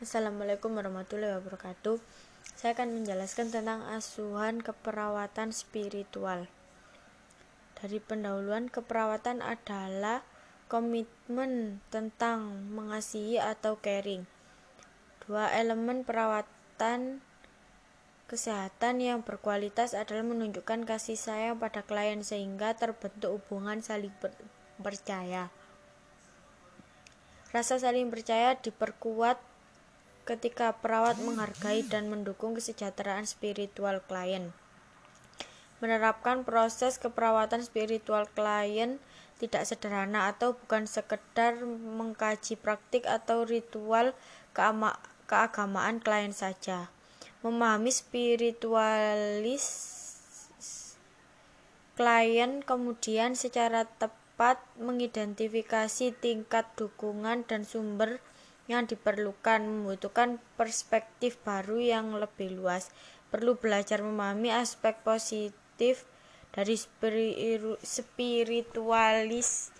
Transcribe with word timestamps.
Assalamualaikum 0.00 0.80
warahmatullahi 0.80 1.36
wabarakatuh. 1.36 2.00
Saya 2.56 2.72
akan 2.72 2.96
menjelaskan 3.04 3.52
tentang 3.52 3.84
asuhan 3.84 4.64
keperawatan 4.64 5.52
spiritual. 5.52 6.48
Dari 7.76 8.00
pendahuluan 8.00 8.72
keperawatan 8.72 9.44
adalah 9.44 10.24
komitmen 10.72 11.84
tentang 11.92 12.64
mengasihi 12.72 13.44
atau 13.44 13.76
caring. 13.76 14.24
Dua 15.28 15.52
elemen 15.52 16.00
perawatan 16.00 17.20
kesehatan 18.24 19.04
yang 19.04 19.20
berkualitas 19.20 19.92
adalah 19.92 20.24
menunjukkan 20.24 20.88
kasih 20.88 21.20
sayang 21.20 21.60
pada 21.60 21.84
klien 21.84 22.24
sehingga 22.24 22.72
terbentuk 22.72 23.36
hubungan 23.36 23.84
saling 23.84 24.16
percaya. 24.80 25.52
Rasa 27.52 27.76
saling 27.76 28.08
percaya 28.08 28.56
diperkuat 28.56 29.49
ketika 30.28 30.76
perawat 30.78 31.18
menghargai 31.20 31.84
dan 31.86 32.10
mendukung 32.12 32.54
kesejahteraan 32.56 33.26
spiritual 33.26 34.00
klien. 34.04 34.52
Menerapkan 35.80 36.44
proses 36.44 37.00
keperawatan 37.00 37.64
spiritual 37.64 38.28
klien 38.36 39.00
tidak 39.40 39.64
sederhana 39.64 40.28
atau 40.28 40.52
bukan 40.52 40.84
sekedar 40.84 41.56
mengkaji 41.64 42.60
praktik 42.60 43.08
atau 43.08 43.48
ritual 43.48 44.12
keagamaan 45.24 46.04
klien 46.04 46.36
saja. 46.36 46.92
Memahami 47.40 47.88
spiritualis 47.88 49.64
klien 51.96 52.60
kemudian 52.60 53.32
secara 53.32 53.88
tepat 53.88 54.60
mengidentifikasi 54.76 56.12
tingkat 56.20 56.68
dukungan 56.76 57.48
dan 57.48 57.64
sumber 57.64 58.20
yang 58.70 58.86
diperlukan 58.86 59.66
membutuhkan 59.66 60.38
perspektif 60.54 61.42
baru 61.42 61.82
yang 61.82 62.14
lebih 62.14 62.54
luas. 62.54 62.94
Perlu 63.34 63.58
belajar 63.58 63.98
memahami 63.98 64.54
aspek 64.54 64.94
positif 65.02 66.06
dari 66.54 66.78
spiritualis 67.82 69.74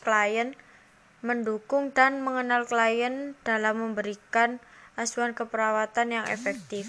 klien, 0.00 0.56
mendukung 1.20 1.92
dan 1.92 2.24
mengenal 2.24 2.64
klien 2.64 3.36
dalam 3.44 3.80
memberikan 3.84 4.60
asuhan 4.96 5.36
keperawatan 5.36 6.20
yang 6.20 6.26
efektif. 6.28 6.88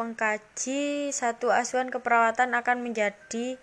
Pengkaji 0.00 1.12
satu 1.12 1.52
asuhan 1.52 1.92
keperawatan 1.92 2.56
akan 2.56 2.80
menjadi 2.80 3.56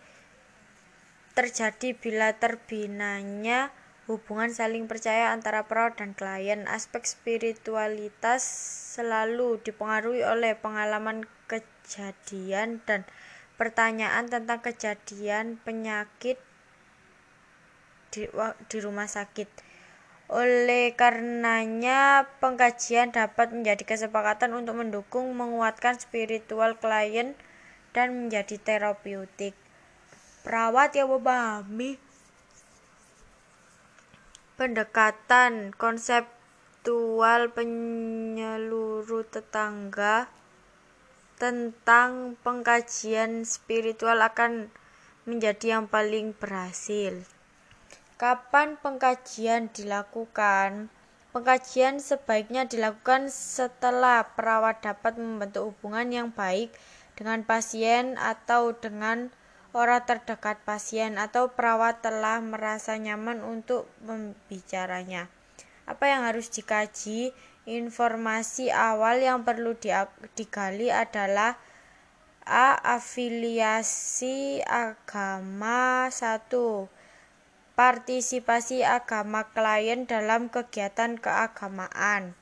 terjadi 1.38 1.96
bila 1.96 2.36
terbinanya 2.36 3.72
hubungan 4.10 4.50
saling 4.50 4.90
percaya 4.90 5.30
antara 5.30 5.70
perawat 5.70 6.02
dan 6.02 6.18
klien. 6.18 6.66
Aspek 6.66 7.06
spiritualitas 7.06 8.42
selalu 8.98 9.62
dipengaruhi 9.62 10.26
oleh 10.26 10.58
pengalaman 10.58 11.30
kejadian 11.46 12.82
dan 12.90 13.06
pertanyaan 13.62 14.26
tentang 14.26 14.58
kejadian 14.66 15.62
penyakit 15.62 16.42
di, 18.10 18.26
di 18.68 18.78
rumah 18.82 19.06
sakit. 19.08 19.48
Oleh 20.32 20.96
karenanya, 20.96 22.24
pengkajian 22.40 23.12
dapat 23.12 23.52
menjadi 23.52 23.84
kesepakatan 23.84 24.56
untuk 24.56 24.80
mendukung 24.80 25.28
menguatkan 25.36 26.00
spiritual 26.00 26.80
klien 26.80 27.36
dan 27.92 28.16
menjadi 28.16 28.56
terapeutik. 28.56 29.52
Perawat 30.48 30.96
yang 30.96 31.12
memahami 31.12 32.00
pendekatan 34.62 35.74
konseptual 35.74 37.50
penyeluruh 37.50 39.26
tetangga 39.26 40.30
tentang 41.42 42.38
pengkajian 42.46 43.42
spiritual 43.42 44.22
akan 44.22 44.70
menjadi 45.26 45.82
yang 45.82 45.90
paling 45.90 46.38
berhasil. 46.38 47.26
Kapan 48.22 48.78
pengkajian 48.78 49.74
dilakukan? 49.74 50.94
Pengkajian 51.34 51.98
sebaiknya 51.98 52.70
dilakukan 52.70 53.34
setelah 53.34 54.30
perawat 54.38 54.86
dapat 54.86 55.18
membentuk 55.18 55.74
hubungan 55.74 56.14
yang 56.14 56.30
baik 56.30 56.70
dengan 57.18 57.42
pasien 57.42 58.14
atau 58.14 58.78
dengan 58.78 59.34
orang 59.72 60.04
terdekat 60.04 60.60
pasien 60.68 61.16
atau 61.16 61.56
perawat 61.56 62.04
telah 62.04 62.44
merasa 62.44 63.00
nyaman 63.00 63.40
untuk 63.44 63.88
membicaranya. 64.04 65.32
Apa 65.88 66.12
yang 66.12 66.28
harus 66.28 66.52
dikaji? 66.52 67.32
Informasi 67.62 68.74
awal 68.74 69.22
yang 69.22 69.46
perlu 69.46 69.78
digali 70.34 70.90
adalah 70.90 71.62
A. 72.42 72.74
Afiliasi 72.74 74.66
agama 74.66 76.10
1. 76.10 76.50
Partisipasi 77.78 78.82
agama 78.82 79.46
klien 79.54 80.10
dalam 80.10 80.50
kegiatan 80.50 81.22
keagamaan 81.22 82.34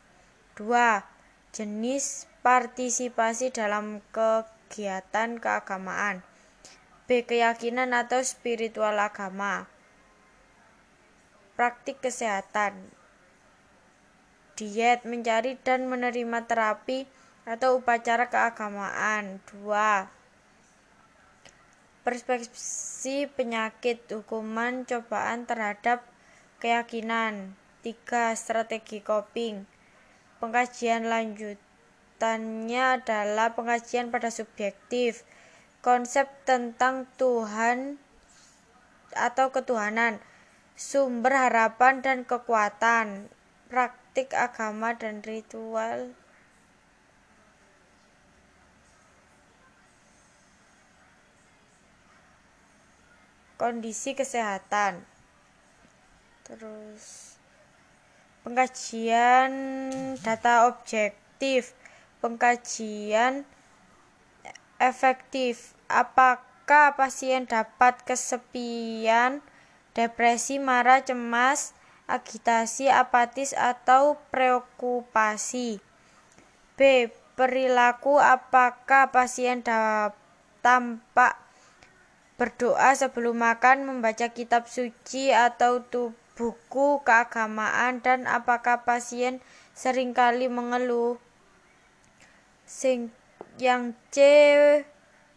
2. 0.55 1.03
Jenis 1.51 2.31
partisipasi 2.39 3.51
dalam 3.51 3.99
kegiatan 4.15 5.35
keagamaan 5.35 6.28
B. 7.09 7.25
Keyakinan 7.25 7.89
atau 7.97 8.21
spiritual 8.21 8.93
agama. 9.01 9.65
Praktik 11.57 12.05
kesehatan. 12.05 12.77
Diet, 14.53 15.01
mencari 15.09 15.57
dan 15.57 15.89
menerima 15.89 16.45
terapi 16.45 17.09
atau 17.49 17.81
upacara 17.81 18.29
keagamaan. 18.29 19.41
2. 19.57 20.05
Perspektif 22.05 23.33
penyakit, 23.33 24.05
hukuman, 24.13 24.85
cobaan 24.85 25.49
terhadap 25.49 26.05
keyakinan. 26.61 27.57
3. 27.81 28.37
Strategi 28.37 29.01
coping. 29.01 29.65
Pengkajian 30.37 31.09
lanjutannya 31.09 33.01
adalah 33.01 33.57
pengkajian 33.57 34.13
pada 34.13 34.29
subjektif 34.29 35.25
konsep 35.79 36.27
tentang 36.43 37.07
Tuhan 37.15 37.95
atau 39.15 39.49
ketuhanan, 39.49 40.19
sumber 40.75 41.31
harapan 41.31 42.03
dan 42.03 42.27
kekuatan, 42.27 43.31
praktik 43.71 44.35
agama 44.35 44.91
dan 44.95 45.23
ritual. 45.23 46.11
Kondisi 53.59 54.15
kesehatan. 54.15 55.03
Terus 56.47 57.35
pengkajian 58.47 59.51
data 60.23 60.71
objektif, 60.71 61.75
pengkajian 62.23 63.43
efektif. 64.79 65.75
Apakah 65.91 66.95
pasien 66.95 67.45
dapat 67.45 67.99
kesepian, 68.07 69.43
depresi, 69.93 70.57
marah, 70.57 71.03
cemas, 71.03 71.75
agitasi, 72.07 72.89
apatis, 72.89 73.53
atau 73.53 74.17
preokupasi? 74.33 75.83
B. 76.79 77.11
Perilaku 77.39 78.19
apakah 78.19 79.15
pasien 79.15 79.63
tampak 80.59 81.39
berdoa 82.35 82.91
sebelum 82.91 83.39
makan, 83.39 83.87
membaca 83.87 84.27
kitab 84.35 84.67
suci 84.67 85.31
atau 85.31 85.79
buku 86.35 86.99
keagamaan 87.03 88.03
dan 88.03 88.27
apakah 88.27 88.83
pasien 88.83 89.39
sering 89.71 90.11
kali 90.11 90.51
mengeluh? 90.51 91.15
Sing 92.67 93.11
yang 93.59 93.91
C 94.09 94.17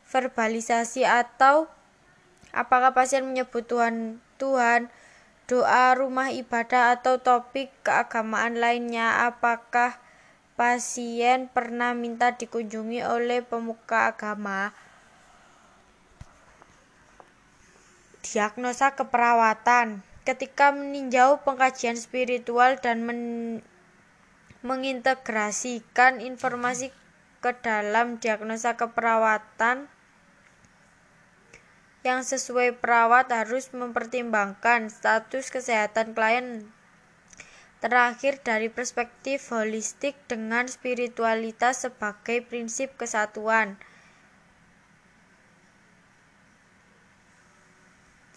verbalisasi 0.07 1.03
atau 1.03 1.67
apakah 2.55 2.95
pasien 2.95 3.27
menyebut 3.27 3.67
Tuhan 3.67 4.23
Tuhan 4.39 4.89
doa 5.51 5.93
rumah 5.99 6.31
ibadah 6.31 6.97
atau 6.97 7.19
topik 7.19 7.69
keagamaan 7.83 8.57
lainnya? 8.57 9.27
Apakah 9.27 9.99
pasien 10.55 11.51
pernah 11.51 11.93
minta 11.93 12.33
dikunjungi 12.33 13.03
oleh 13.03 13.43
pemuka 13.43 14.15
agama? 14.15 14.71
Diagnosa 18.23 18.95
keperawatan. 18.95 20.07
Ketika 20.23 20.71
meninjau 20.71 21.43
pengkajian 21.43 21.99
spiritual 21.99 22.79
dan 22.79 23.03
men 23.03 23.21
mengintegrasikan 24.63 26.23
informasi 26.23 26.95
ke 27.43 27.53
dalam 27.61 28.23
diagnosa 28.23 28.79
keperawatan 28.79 29.91
yang 32.07 32.23
sesuai 32.23 32.79
perawat 32.79 33.29
harus 33.35 33.75
mempertimbangkan 33.75 34.89
status 34.89 35.51
kesehatan 35.51 36.15
klien 36.15 36.71
Terakhir, 37.83 38.39
dari 38.47 38.71
perspektif 38.71 39.51
holistik 39.51 40.15
dengan 40.31 40.71
spiritualitas 40.71 41.83
sebagai 41.83 42.39
prinsip 42.47 42.95
kesatuan. 42.95 43.75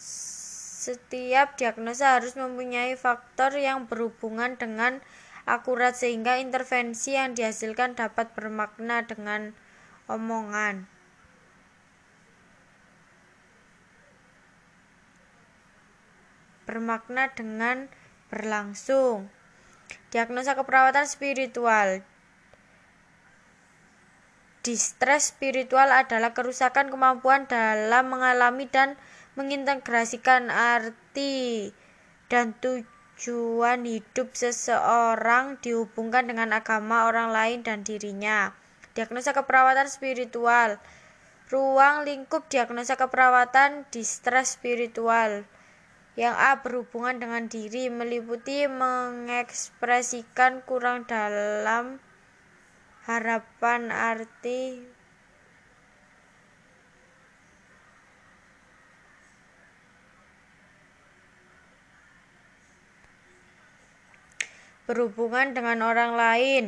Setiap 0.02 1.54
diagnosa 1.54 2.18
harus 2.18 2.34
mempunyai 2.34 2.98
faktor 2.98 3.54
yang 3.54 3.86
berhubungan 3.86 4.58
dengan 4.58 4.98
akurat 5.46 5.94
sehingga 5.94 6.42
intervensi 6.42 7.14
yang 7.14 7.38
dihasilkan 7.38 7.94
dapat 7.94 8.34
bermakna 8.34 9.06
dengan 9.06 9.54
omongan. 10.10 10.90
Bermakna 16.66 17.30
dengan 17.30 17.86
berlangsung. 18.26 19.30
Diagnosa 20.10 20.58
keperawatan 20.58 21.06
spiritual. 21.06 22.02
Distres 24.66 25.30
spiritual 25.30 25.94
adalah 25.94 26.34
kerusakan 26.34 26.90
kemampuan 26.90 27.46
dalam 27.46 28.10
mengalami 28.10 28.66
dan 28.66 28.98
mengintegrasikan 29.38 30.50
arti 30.50 31.70
dan 32.26 32.50
tujuan 32.58 32.95
hidup 33.16 34.28
seseorang 34.36 35.56
dihubungkan 35.64 36.28
dengan 36.28 36.52
agama 36.52 37.08
orang 37.08 37.32
lain 37.32 37.64
dan 37.64 37.80
dirinya. 37.80 38.52
Diagnosa 38.92 39.32
keperawatan 39.32 39.88
spiritual. 39.88 40.76
Ruang 41.48 42.04
lingkup 42.04 42.48
diagnosa 42.52 43.00
keperawatan 43.00 43.88
distres 43.88 44.60
spiritual. 44.60 45.48
Yang 46.16 46.34
A 46.36 46.64
berhubungan 46.64 47.20
dengan 47.20 47.48
diri 47.48 47.92
meliputi 47.92 48.64
mengekspresikan 48.68 50.64
kurang 50.64 51.04
dalam 51.04 52.00
harapan 53.04 53.92
arti 53.92 54.95
berhubungan 64.86 65.52
dengan 65.52 65.82
orang 65.82 66.14
lain, 66.14 66.64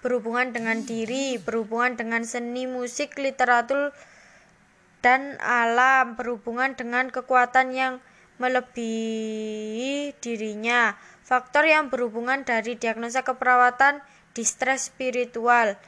berhubungan 0.00 0.50
dengan 0.50 0.82
diri, 0.82 1.36
berhubungan 1.38 1.94
dengan 1.94 2.24
seni, 2.24 2.64
musik, 2.66 3.14
literatur, 3.20 3.92
dan 5.04 5.36
alam, 5.38 6.16
berhubungan 6.16 6.74
dengan 6.74 7.12
kekuatan 7.12 7.76
yang 7.76 7.94
melebihi 8.40 10.16
dirinya. 10.18 10.96
Faktor 11.22 11.68
yang 11.68 11.92
berhubungan 11.92 12.42
dari 12.42 12.74
diagnosa 12.74 13.22
keperawatan 13.22 14.02
distres 14.34 14.90
spiritual. 14.90 15.78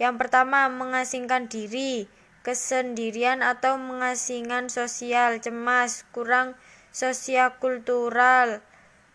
Yang 0.00 0.14
pertama, 0.16 0.66
mengasingkan 0.72 1.46
diri, 1.46 2.08
kesendirian 2.40 3.44
atau 3.44 3.76
mengasingkan 3.76 4.72
sosial, 4.72 5.38
cemas, 5.44 6.08
kurang 6.10 6.56
sosiokultural, 6.90 8.64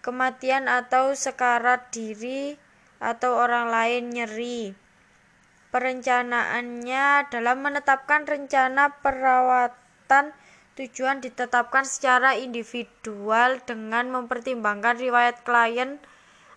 kematian 0.06 0.70
atau 0.70 1.18
sekarat 1.18 1.90
diri 1.90 2.54
atau 3.02 3.42
orang 3.42 3.74
lain 3.74 4.14
nyeri. 4.14 4.78
Perencanaannya 5.74 7.34
dalam 7.34 7.58
menetapkan 7.66 8.30
rencana 8.30 9.02
perawatan 9.02 10.38
Tujuan 10.76 11.24
ditetapkan 11.24 11.88
secara 11.88 12.36
individual 12.36 13.64
dengan 13.64 14.12
mempertimbangkan 14.12 15.00
riwayat 15.00 15.48
klien, 15.48 16.04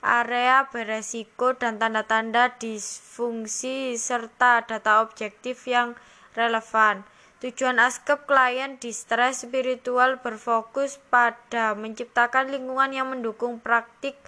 area 0.03 0.67
beresiko, 0.75 1.55
dan 1.55 1.79
tanda-tanda 1.79 2.51
disfungsi 2.59 3.95
serta 3.95 4.67
data 4.67 5.07
objektif 5.07 5.71
yang 5.71 5.95
relevan. 6.35 7.07
Tujuan 7.39 7.79
askep 7.79 8.27
klien 8.27 8.83
di 8.83 8.91
stres 8.91 9.47
spiritual 9.47 10.19
berfokus 10.19 10.99
pada 11.07 11.79
menciptakan 11.79 12.51
lingkungan 12.51 12.91
yang 12.91 13.15
mendukung 13.15 13.63
praktik 13.63 14.19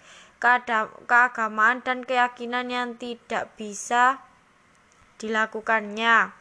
keagamaan 1.11 1.83
dan 1.83 2.07
keyakinan 2.07 2.71
yang 2.71 2.95
tidak 2.95 3.51
bisa 3.59 4.23
dilakukannya. 5.19 6.39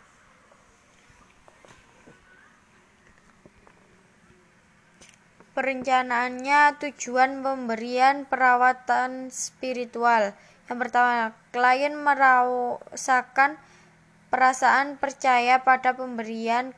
perencanaannya 5.60 6.80
tujuan 6.80 7.44
pemberian 7.44 8.24
perawatan 8.24 9.28
spiritual. 9.28 10.32
Yang 10.72 10.78
pertama, 10.88 11.36
klien 11.52 12.00
merasakan 12.00 13.60
perasaan 14.30 14.98
percaya 15.02 15.66
pada 15.66 15.98
pemberian 15.98 16.74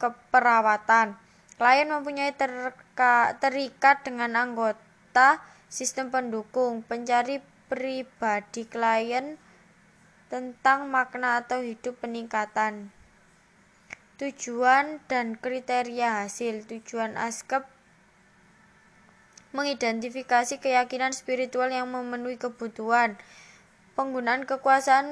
keperawatan. 0.00 1.16
Klien 1.56 1.88
mempunyai 1.88 2.32
terka, 2.36 3.36
terikat 3.38 4.04
dengan 4.04 4.36
anggota 4.36 5.40
sistem 5.72 6.12
pendukung, 6.12 6.84
pencari 6.84 7.40
pribadi 7.72 8.68
klien 8.68 9.40
tentang 10.28 10.88
makna 10.88 11.44
atau 11.44 11.64
hidup 11.64 12.00
peningkatan. 12.00 12.92
Tujuan 14.20 15.00
dan 15.08 15.36
kriteria 15.36 16.24
hasil 16.24 16.68
tujuan 16.68 17.16
ASKEP 17.16 17.64
mengidentifikasi 19.52 20.58
keyakinan 20.58 21.12
spiritual 21.12 21.68
yang 21.68 21.92
memenuhi 21.92 22.40
kebutuhan, 22.40 23.20
penggunaan 23.92 24.48
kekuasaan, 24.48 25.08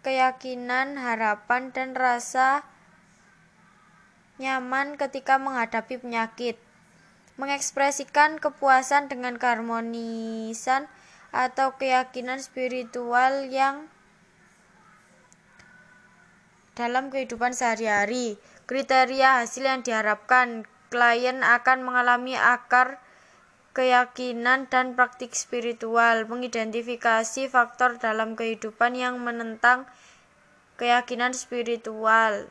keyakinan, 0.00 0.96
harapan, 0.96 1.70
dan 1.76 1.92
rasa 1.92 2.64
nyaman 4.40 4.96
ketika 4.98 5.38
menghadapi 5.38 6.00
penyakit, 6.00 6.56
mengekspresikan 7.36 8.40
kepuasan 8.40 9.06
dengan 9.12 9.36
keharmonisan 9.38 10.90
atau 11.34 11.74
keyakinan 11.76 12.40
spiritual 12.40 13.46
yang 13.50 13.86
dalam 16.74 17.10
kehidupan 17.10 17.54
sehari-hari. 17.54 18.38
Kriteria 18.64 19.44
hasil 19.44 19.68
yang 19.68 19.84
diharapkan 19.84 20.64
klien 20.88 21.44
akan 21.44 21.84
mengalami 21.84 22.32
akar 22.32 23.03
keyakinan 23.74 24.70
dan 24.70 24.94
praktik 24.94 25.34
spiritual, 25.34 26.24
mengidentifikasi 26.30 27.50
faktor 27.50 27.98
dalam 27.98 28.38
kehidupan 28.38 28.94
yang 28.94 29.18
menentang 29.18 29.84
keyakinan 30.78 31.34
spiritual. 31.34 32.46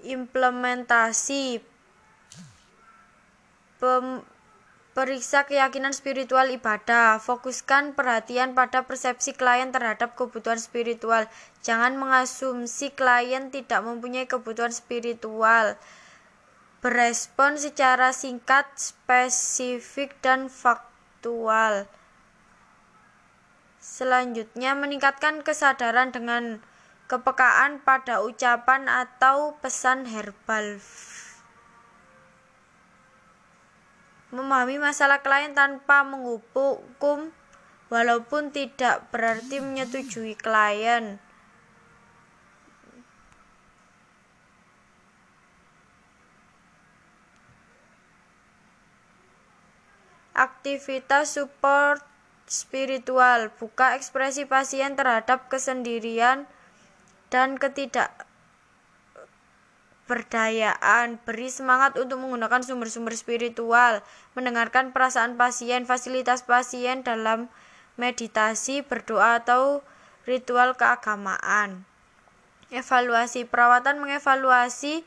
Implementasi 0.00 1.60
Periksa 5.00 5.48
keyakinan 5.48 5.96
spiritual 5.96 6.52
ibadah. 6.52 7.24
Fokuskan 7.24 7.96
perhatian 7.96 8.52
pada 8.52 8.84
persepsi 8.84 9.32
klien 9.32 9.72
terhadap 9.72 10.12
kebutuhan 10.12 10.60
spiritual. 10.60 11.24
Jangan 11.64 11.96
mengasumsi 11.96 12.92
klien 12.92 13.48
tidak 13.48 13.80
mempunyai 13.80 14.28
kebutuhan 14.28 14.68
spiritual. 14.68 15.80
Berespon 16.84 17.56
secara 17.56 18.12
singkat, 18.12 18.68
spesifik, 18.76 20.20
dan 20.20 20.52
faktual. 20.52 21.88
Selanjutnya, 23.80 24.76
meningkatkan 24.76 25.40
kesadaran 25.40 26.12
dengan 26.12 26.60
kepekaan 27.08 27.80
pada 27.80 28.20
ucapan 28.20 28.84
atau 28.84 29.56
pesan 29.64 30.04
herbal 30.04 30.76
memahami 34.30 34.78
masalah 34.78 35.22
klien 35.22 35.54
tanpa 35.54 36.06
menghukum 36.06 37.34
walaupun 37.90 38.54
tidak 38.54 39.10
berarti 39.10 39.58
menyetujui 39.58 40.38
klien. 40.38 41.18
Aktivitas 50.30 51.36
support 51.36 52.00
spiritual 52.48 53.52
buka 53.60 53.92
ekspresi 53.98 54.48
pasien 54.48 54.96
terhadap 54.96 55.52
kesendirian 55.52 56.48
dan 57.28 57.60
ketidak 57.60 58.29
berdayaan, 60.10 61.22
beri 61.22 61.46
semangat 61.46 61.94
untuk 61.94 62.18
menggunakan 62.18 62.66
sumber-sumber 62.66 63.14
spiritual, 63.14 64.02
mendengarkan 64.34 64.90
perasaan 64.90 65.38
pasien, 65.38 65.86
fasilitas 65.86 66.42
pasien 66.42 67.06
dalam 67.06 67.46
meditasi, 67.94 68.82
berdoa 68.82 69.38
atau 69.38 69.86
ritual 70.26 70.74
keagamaan. 70.74 71.86
Evaluasi 72.74 73.46
perawatan 73.46 74.02
mengevaluasi 74.02 75.06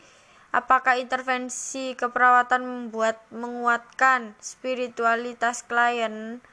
Apakah 0.54 1.02
intervensi 1.02 1.98
keperawatan 1.98 2.62
membuat 2.62 3.18
menguatkan 3.34 4.38
spiritualitas 4.38 5.66
klien? 5.66 6.46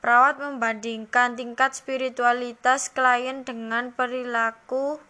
Perawat 0.00 0.40
membandingkan 0.40 1.36
tingkat 1.36 1.76
spiritualitas 1.76 2.88
klien 2.88 3.44
dengan 3.44 3.92
perilaku 3.92 5.04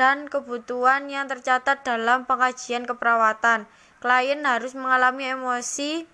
dan 0.00 0.32
kebutuhan 0.32 1.12
yang 1.12 1.28
tercatat 1.28 1.84
dalam 1.84 2.24
pengajian 2.24 2.88
keperawatan. 2.88 3.68
Klien 4.00 4.40
harus 4.48 4.72
mengalami 4.72 5.28
emosi 5.28 6.08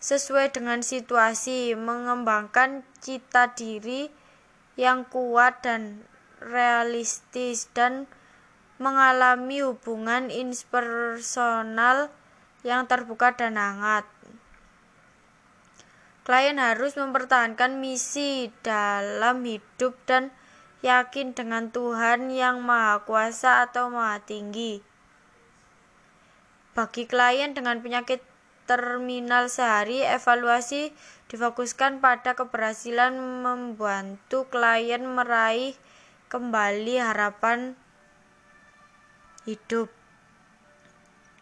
sesuai 0.00 0.56
dengan 0.56 0.80
situasi, 0.80 1.76
mengembangkan 1.76 2.80
cita 3.04 3.52
diri 3.52 4.08
yang 4.80 5.04
kuat 5.04 5.60
dan 5.60 6.00
realistis 6.40 7.68
dan 7.76 8.08
mengalami 8.80 9.60
hubungan 9.60 10.32
interpersonal 10.32 12.08
yang 12.64 12.88
terbuka 12.88 13.36
dan 13.36 13.60
hangat. 13.60 14.08
Klien 16.24 16.56
harus 16.56 16.96
mempertahankan 16.96 17.84
misi 17.84 18.48
dalam 18.64 19.44
hidup 19.44 19.92
dan 20.08 20.32
yakin 20.82 21.32
dengan 21.32 21.70
Tuhan 21.70 22.34
yang 22.34 22.60
Maha 22.60 23.06
Kuasa 23.06 23.62
atau 23.64 23.88
Maha 23.88 24.18
Tinggi. 24.18 24.82
Bagi 26.74 27.06
klien 27.06 27.54
dengan 27.54 27.78
penyakit 27.78 28.18
terminal 28.66 29.46
sehari, 29.46 30.02
evaluasi 30.02 30.90
difokuskan 31.30 32.02
pada 32.02 32.34
keberhasilan 32.34 33.14
membantu 33.18 34.50
klien 34.50 35.06
meraih 35.06 35.78
kembali 36.32 36.98
harapan 36.98 37.78
hidup. 39.46 39.92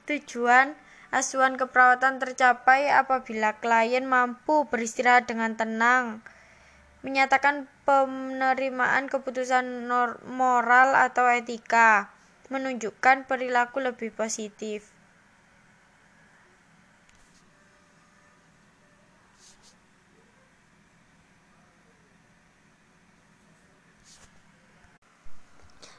Tujuan 0.04 0.74
asuhan 1.14 1.54
keperawatan 1.54 2.18
tercapai 2.18 2.90
apabila 2.90 3.56
klien 3.62 4.04
mampu 4.04 4.66
beristirahat 4.66 5.30
dengan 5.30 5.54
tenang, 5.54 6.20
menyatakan 7.06 7.70
penerimaan 7.90 9.10
keputusan 9.10 9.90
moral 10.30 10.94
atau 10.94 11.26
etika, 11.26 12.14
menunjukkan 12.46 13.26
perilaku 13.26 13.82
lebih 13.82 14.14
positif. 14.14 14.94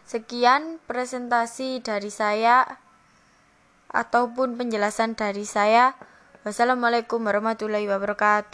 Sekian 0.08 0.80
presentasi 0.88 1.84
dari 1.84 2.12
saya 2.12 2.80
ataupun 3.92 4.56
penjelasan 4.60 5.16
dari 5.16 5.44
saya. 5.48 5.96
Wassalamualaikum 6.44 7.24
warahmatullahi 7.24 7.88
wabarakatuh. 7.88 8.50